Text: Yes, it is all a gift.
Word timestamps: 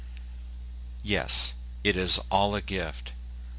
Yes, 1.03 1.53
it 1.83 1.95
is 1.95 2.19
all 2.31 2.55
a 2.55 2.61
gift. 2.63 3.11